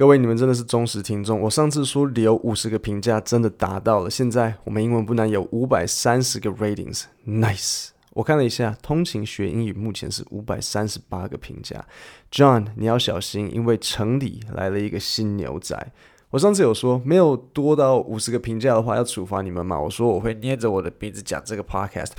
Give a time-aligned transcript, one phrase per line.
[0.00, 1.38] 各位，你们真的是忠实听众。
[1.42, 4.08] 我上次说留五十个评价，真的达到了。
[4.08, 7.88] 现在我们英文不难有五百三十个 ratings，nice。
[8.14, 11.84] 我看了一下，通勤学英语目前是五百三十八个评价。
[12.32, 15.92] John，你要小心，因为城里来了一个新牛仔。
[16.30, 19.78] 我上次有说，没有多到五十个评价的话，要处罚你们嘛？
[19.78, 22.12] 我说我会捏着我的鼻子讲这个 podcast。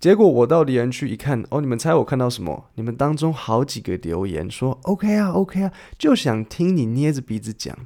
[0.00, 2.66] 结果我到留言区一看，哦，你们猜我看到什么？
[2.76, 7.76] 你们当中好几个留言说 OK 啊，OK 啊，就想听你捏着鼻子讲。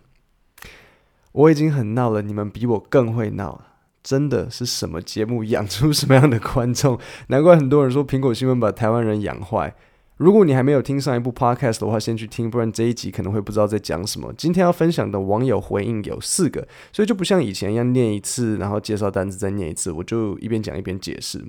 [1.33, 3.63] 我已经很闹了，你们比我更会闹，
[4.03, 6.99] 真的是什么节目养出什么样的观众？
[7.29, 9.75] 难怪很多人说苹果新闻把台湾人养坏。
[10.19, 14.31] 如果你还没有听上一部 podcast 的话，先去听，不然这一集可能会不知道在讲什么。
[14.37, 21.43] 今天要分享的网友回应有四个，所以就不像以前一样念一次，然后介绍单子再念一次，我就一边讲一边解释。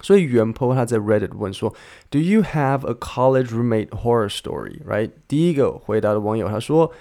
[0.00, 1.74] 所以原 po 他在 Reddit 问说，
[2.10, 4.82] Do you have a college roommate horror story?
[4.84, 5.10] Right？
[5.28, 6.92] 第一个回答的网友他说，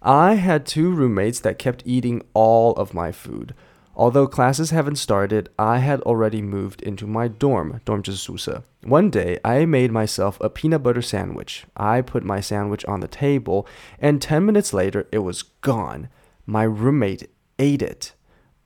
[0.00, 3.50] I had two roommates that kept eating all of my food.
[3.94, 7.80] Although classes haven't started, I had already moved into my dorm.
[7.84, 8.62] Dorm 就是宿舍.
[8.82, 11.64] One day, I made myself a peanut butter sandwich.
[11.74, 13.66] I put my sandwich on the table,
[14.00, 16.10] and 10 minutes later, it was gone.
[16.44, 17.26] My roommate
[17.58, 18.12] ate it.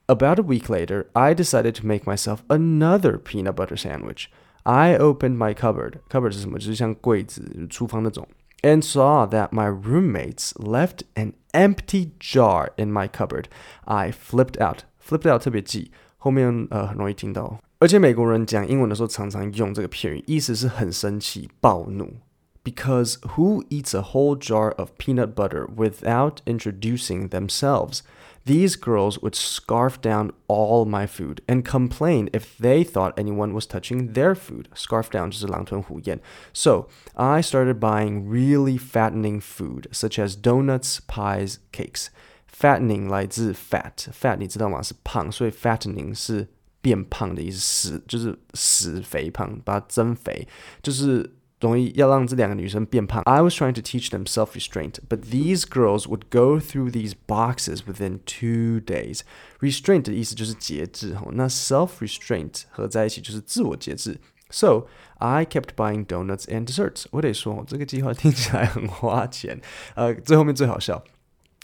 [0.06, 4.27] About a week later, I decided to make myself another peanut butter sandwich.
[4.64, 6.00] I opened my cupboard.
[6.10, 6.58] Cupboard 是什么？
[6.58, 8.28] 就是像柜子、厨房那种。
[8.62, 13.46] And saw that my roommates left an empty jar in my cupboard.
[13.84, 14.84] I flipped out.
[15.05, 17.58] Flipped out 特别记，后面呃很容易听到。
[17.80, 22.18] 而且美国人讲英文的时候常常用这个片语，意思是很生气、暴怒。
[22.62, 28.02] Because who eats a whole jar of peanut butter without introducing themselves?
[28.46, 33.66] These girls would scarf down all my food and complain if they thought anyone was
[33.66, 34.66] touching their food.
[34.74, 36.20] Scarf down 就是狼吞虎咽.
[36.52, 42.08] So I started buying really fattening food, such as donuts, pies, cakes.
[42.48, 44.82] Fattening 来自 fat，fat 你知道吗？
[44.82, 46.48] 是胖，所以 fattening 是
[46.80, 50.46] 变胖的意思，死就是死肥胖，把它增肥，
[50.83, 53.23] 就是 容易要让这两个女生变胖。
[53.24, 58.18] I was trying to teach them self-restraint, but these girls would go through these boxes within
[58.24, 59.20] two days.
[59.61, 64.18] Restraint 的意思就是节制哈，那 self-restraint 合在一起就是自我节制。
[64.50, 64.86] So
[65.18, 67.06] I kept buying donuts and desserts.
[67.12, 69.61] 我得说，这个计划听起来很花钱。
[69.95, 71.05] 呃，最后面最好笑。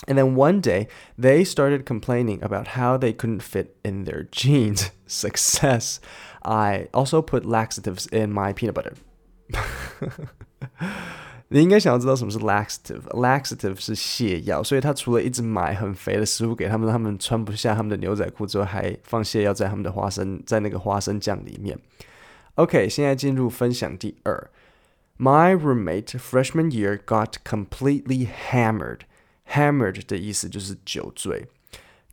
[0.06, 0.86] And then one day,
[1.18, 4.90] they started complaining about how they couldn't fit in their jeans.
[5.08, 5.96] Success.
[6.42, 8.92] I also put laxatives in my peanut butter.
[11.49, 21.77] 你应该想要知道什么是 laxative，laxative 是泻药，所以他除了一直买很肥的食物给他们，他们穿不下他们的牛仔裤之后，还放泻药在他们的花生，在那个花生酱里面。
[22.55, 24.49] OK，现在进入分享第二。
[25.19, 29.01] My roommate freshman year got completely hammered.
[29.51, 31.47] Hammered 的意思就是酒醉。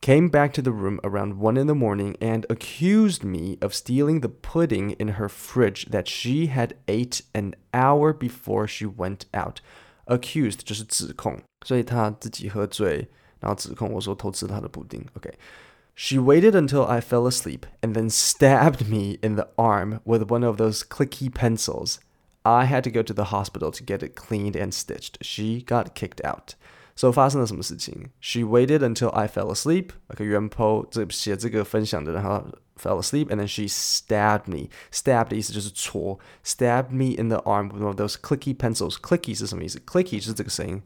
[0.02, 4.22] came back to the room around 1 in the morning and accused me of stealing
[4.22, 9.62] the pudding in her fridge that she had ate an hour before she went out.
[10.08, 13.08] Accused 就是指控，所以他自己喝醉，
[13.40, 15.04] 然后指控我说偷吃他的布丁。
[15.16, 20.58] OK。She waited until I fell asleep and then stabbed me in the arm with one of
[20.58, 22.00] those clicky pencils.
[22.44, 25.24] I had to go to the hospital to get it cleaned and stitched.
[25.24, 26.56] She got kicked out.
[27.00, 27.94] So 发生了什么事情？
[28.22, 32.40] She waited until I fell asleep。OK，原 po 这写这个分享的人，他
[32.82, 38.16] fell asleep，and then she stabbed me。Stab 的意思就是戳，stabbed me in the arm with one of those
[38.16, 39.80] clicky pencils。Clicky 是什么意思？
[39.86, 40.82] Clicky 就是这个声音。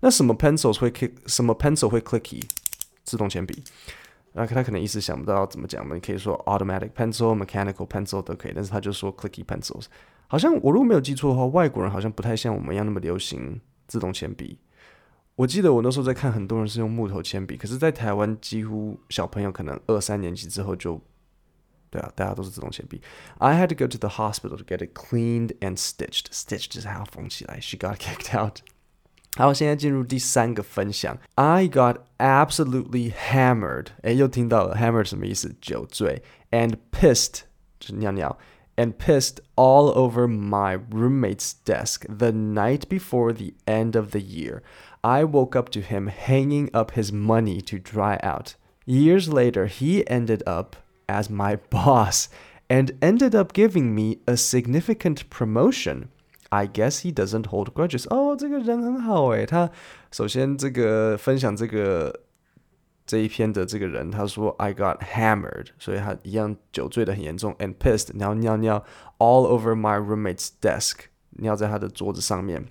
[0.00, 1.12] 那什么 pencils 会 click？
[1.26, 2.42] 什么 pencil 会 clicky？
[3.04, 3.64] 自动铅笔。
[4.34, 9.86] 那他可能一时想不到怎么讲嘛，你可以说 automatic pencil、mechanical pencil 都可以，但是他就说 clicky pencils。
[10.28, 14.59] 好像我如果没有记错的话，外国人好像不太像我们一样那么流行 自动铅笔。
[15.35, 21.01] 我记得我那时候在看，很多人是用木头铅笔，可是，在台湾几乎小朋友可能二三年级之后就，
[21.89, 23.01] 对啊，大家都是自动铅笔。
[23.39, 26.25] I had to go to the hospital to get it cleaned and stitched.
[26.31, 27.59] Stitched 就是还要缝起来。
[27.59, 28.59] She got kicked out.
[29.35, 31.17] 好，现在进入第三个分享。
[31.33, 33.87] I got absolutely hammered.
[34.03, 35.55] 哎，又听到了 hammered 什么意思？
[35.59, 36.21] 酒醉。
[36.51, 37.41] And pissed
[37.79, 38.37] 就是尿尿。
[38.76, 44.62] and pissed all over my roommate's desk the night before the end of the year.
[45.02, 48.54] I woke up to him hanging up his money to dry out.
[48.84, 50.76] Years later, he ended up
[51.08, 52.28] as my boss
[52.70, 56.10] and ended up giving me a significant promotion.
[56.50, 58.06] I guess he doesn't hold grudges.
[58.08, 59.70] 哦，这个人很好诶，他
[60.10, 62.20] 首先这个分享这个
[63.06, 68.84] 这一篇的这个人，他说 I got hammered，所以他一样酒醉的很严重，and pissed，然后尿尿
[69.18, 72.66] all over my roommate's desk，尿在他的桌子上面。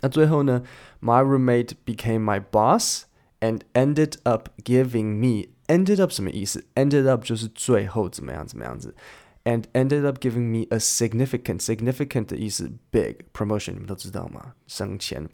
[0.00, 0.62] 那最后呢，
[1.00, 3.04] My roommate became my boss
[3.40, 6.64] and ended up giving me ended up 什么意思？
[6.74, 8.94] ended up 就是最后怎么样怎么样子。
[9.44, 14.54] And ended up giving me a significant significant 的意思 big promotion，你们都知道吗？
[14.66, 15.28] 升迁。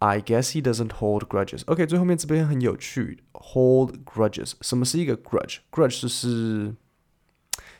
[0.00, 1.62] I guess he doesn't hold grudges.
[1.66, 4.52] OK，最后面这边很有趣，hold grudges。
[4.60, 6.74] 什么是一个 grudge？grudge 就是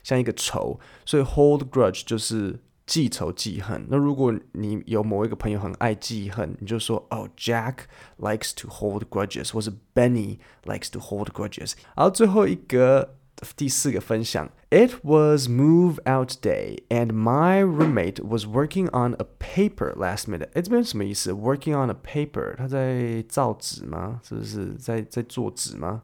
[0.02, 3.86] 像一个仇，所以 hold grudge 就是记仇记恨。
[3.90, 7.80] 那如果你有某一个朋友很爱记恨，你就说哦，Jack
[8.18, 11.74] likes to hold grudges，或是 Benny likes to hold grudges。
[11.94, 13.16] 然后最后一个
[13.54, 20.48] 第四个分享，It was move out day, and my roommate was working on a paper last minute。
[20.54, 21.32] 哎，这边什么意思？
[21.32, 24.20] Working on a paper，他在造纸吗？
[24.26, 26.02] 是不是在在做纸吗？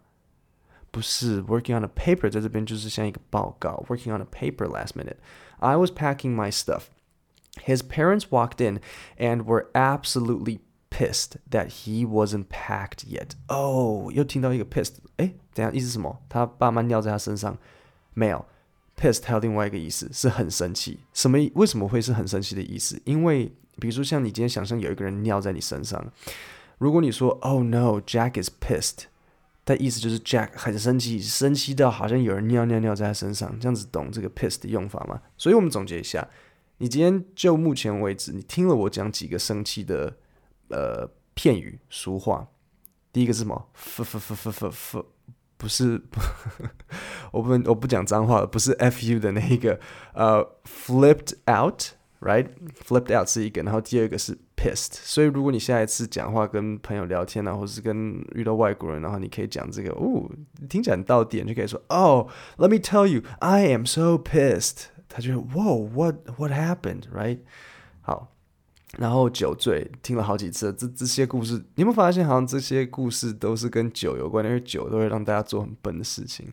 [0.91, 3.83] 不是，working on a paper 在这边就是像一个报告。
[3.89, 5.17] Working on a paper last minute.
[5.59, 6.91] I was packing my stuff.
[7.65, 8.81] His parents walked in
[9.19, 13.32] and were absolutely pissed that he wasn't packed yet.
[13.48, 16.20] Oh，又听到一个 pissed，哎，等下意思是什么？
[16.30, 17.58] 他爸妈尿在他身上？
[18.14, 18.46] 没有
[19.00, 21.00] ，pissed 还有另外一个意思是很生气。
[21.14, 21.38] 什么？
[21.56, 23.00] 为什么会是很生气的意思？
[23.06, 26.04] 因为比如说像你今天想象有一个人尿在你身上，
[26.78, 29.04] 如果你说 Oh no, Jack is pissed，
[29.64, 35.22] 但意思就是 Jack 很生气，生气到好像有人尿尿尿在他身上，这样子懂这个 pissed 的用法吗？
[35.38, 36.28] 所以我们总结一下，
[36.78, 40.16] 你今天就目前为止，你听了我讲几个生气的。
[40.70, 42.48] 呃，片语俗话，
[43.14, 45.06] 第一个是什么？f f f f f，
[45.58, 46.02] 不是，
[47.32, 49.80] 我不我不讲脏话了，不是 f u 的那一个，
[50.14, 54.94] 呃，flipped out，right？flipped out 是一个，然后第二个是 pissed。
[54.94, 60.30] 所以如果你下一次讲话跟朋友聊天啊，或是跟遇到外国人，然后你可以讲这个，哦，
[60.70, 64.88] 听起来很到点，就可以说，Oh, let me tell you, I am so pissed。
[65.08, 67.40] 他就 Whoa, what what happened？right？
[68.02, 68.34] 好。
[68.99, 74.45] 然后酒醉听了好几次，这这些故事，你有没有发现，好像这些故事都是跟酒有关？
[74.45, 76.53] 因为酒都会让大家做很笨的事情。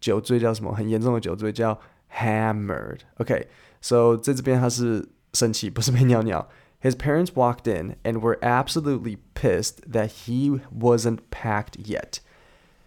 [0.00, 0.72] 酒醉叫什么？
[0.72, 1.78] 很严重的酒醉叫
[2.16, 6.48] hammered。OK，so 在这边他是生气，不是被尿尿。
[6.80, 12.18] His parents walked in and were absolutely pissed that he wasn't packed yet.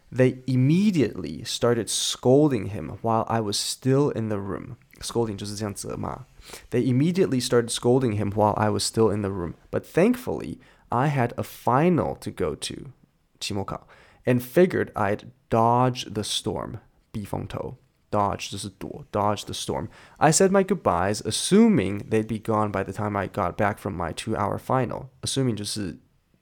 [0.09, 4.77] They immediately started scolding him while I was still in the room.
[5.01, 6.25] Scolding 就是这样责骂。
[6.71, 11.33] they immediately started scolding him while I was still in the room, but thankfully, I had
[11.35, 12.91] a final to go to,
[13.39, 13.81] 期末考,
[14.25, 16.79] and figured I'd dodge the storm,
[17.11, 17.77] 避风头.
[18.09, 19.89] Dodge 就是躲, dodge the storm.
[20.17, 23.97] I said my goodbyes, assuming they'd be gone by the time I got back from
[23.97, 25.09] my two-hour final.
[25.21, 25.97] Assuming 就是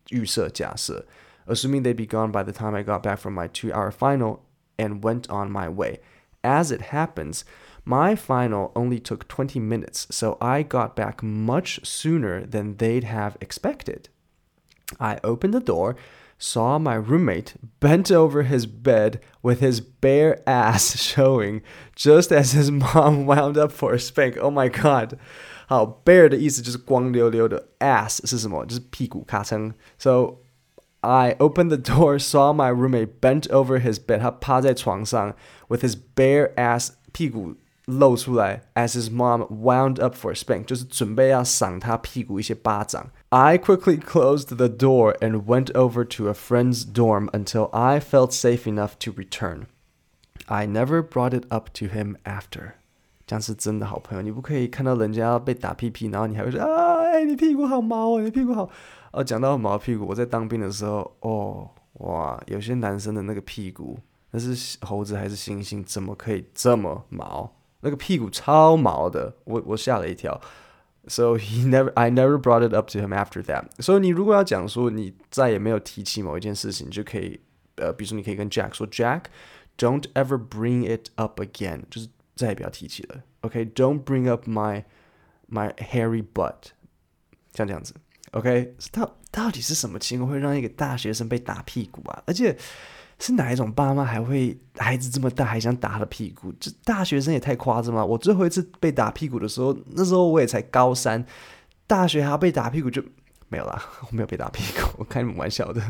[0.09, 1.06] 预设假设.
[1.47, 4.42] Assuming they'd be gone by the time I got back from my two-hour final,
[4.77, 6.01] and went on my way.
[6.44, 7.44] As it happens,
[7.83, 13.38] my final only took 20 minutes, so I got back much sooner than they'd have
[13.39, 14.09] expected.
[15.00, 15.95] I opened the door,
[16.38, 21.62] saw my roommate bent over his bed with his bare ass showing,
[21.95, 24.38] just as his mom wound up for a spank.
[24.42, 25.18] Oh my god!
[25.68, 28.65] 好，bare 的意思就是光溜溜的，ass 是什么？
[28.65, 29.74] 就是屁股咔称。
[29.97, 30.38] So
[31.01, 35.36] I opened the door, saw my roommate bent over his bed，他趴在床上，
[35.69, 37.56] with his bare ass 屁股
[37.89, 43.12] 露出来，as his mom wound up for a spank，就是准备要赏他屁股一些巴掌。
[43.30, 48.64] I quickly closed the door and went over to a friend's dorm until I felt safe
[48.64, 49.66] enough to return.
[50.47, 52.73] I never brought it up to him after.
[53.28, 58.69] 这样是真的好朋友，你不可以看到人家被打屁屁，然后你还会说啊，哎，你屁股好毛哦，你屁股好。
[59.11, 63.97] 哦，讲到毛屁股，我在当兵的时候，哦，哇，有些男生的那个屁股，
[64.31, 65.83] 那是猴子还是猩猩？
[65.83, 67.52] 怎么可以这么毛？
[67.81, 70.41] 那个屁股超毛的，我我吓了一跳。
[71.08, 73.65] So he never, I never brought it up to him after that.
[73.81, 77.41] 所以你如果要讲说你再也没有提起某一件事情，就可以
[77.77, 83.22] 呃，比如说你可以跟 Jack 说，Jack，don't ever bring it up again，就是再也不要提起了。
[83.41, 84.84] OK，don't、bring up my
[85.51, 86.72] my hairy butt，
[87.55, 87.94] 像这样子。
[88.32, 92.22] OK，到到底是什么情况会让一个大学生被打屁股啊？
[92.27, 92.56] 而且。
[93.20, 96.53] 是哪一种爸妈还会孩子这么大还想打他的屁股？
[96.58, 98.05] 这大学生也太夸张了！
[98.05, 101.24] 我最后一次被打屁股的时候，那时候我也才高三，
[101.86, 103.03] 大学还要被打屁股就
[103.48, 105.82] 没有啦，我没有被打屁股， 我开你们玩笑的。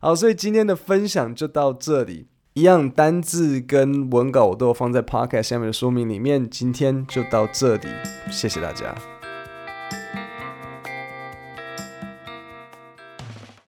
[0.00, 6.48] 好，所以今天的分享就到这里，一样单字跟文稿我都有放在 podcast 下面的说明里面。
[6.48, 7.88] 今天就到这里，
[8.30, 9.13] 谢谢大家。